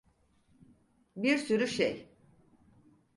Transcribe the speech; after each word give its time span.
Bir 1.15 1.37
sürü 1.37 1.67
şey. 1.67 2.09